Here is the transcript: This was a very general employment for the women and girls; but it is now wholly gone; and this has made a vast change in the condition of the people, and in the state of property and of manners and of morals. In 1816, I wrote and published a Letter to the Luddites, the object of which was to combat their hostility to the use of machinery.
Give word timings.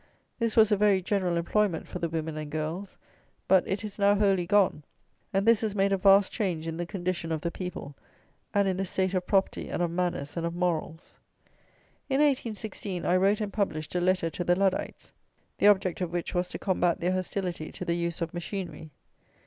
This 0.39 0.55
was 0.57 0.71
a 0.71 0.77
very 0.77 0.99
general 0.99 1.37
employment 1.37 1.87
for 1.87 1.99
the 1.99 2.09
women 2.09 2.35
and 2.35 2.49
girls; 2.49 2.97
but 3.47 3.67
it 3.67 3.83
is 3.83 3.99
now 3.99 4.15
wholly 4.15 4.47
gone; 4.47 4.81
and 5.31 5.45
this 5.45 5.61
has 5.61 5.75
made 5.75 5.93
a 5.93 5.97
vast 5.97 6.31
change 6.31 6.67
in 6.67 6.75
the 6.77 6.87
condition 6.87 7.31
of 7.31 7.41
the 7.41 7.51
people, 7.51 7.93
and 8.51 8.67
in 8.67 8.77
the 8.77 8.83
state 8.85 9.13
of 9.13 9.27
property 9.27 9.69
and 9.69 9.79
of 9.83 9.91
manners 9.91 10.35
and 10.35 10.43
of 10.43 10.55
morals. 10.55 11.19
In 12.09 12.15
1816, 12.19 13.05
I 13.05 13.15
wrote 13.15 13.41
and 13.41 13.53
published 13.53 13.93
a 13.93 14.01
Letter 14.01 14.31
to 14.31 14.43
the 14.43 14.55
Luddites, 14.55 15.13
the 15.59 15.67
object 15.67 16.01
of 16.01 16.11
which 16.11 16.33
was 16.33 16.47
to 16.47 16.57
combat 16.57 16.99
their 16.99 17.11
hostility 17.13 17.71
to 17.71 17.85
the 17.85 17.93
use 17.95 18.23
of 18.23 18.33
machinery. 18.33 18.89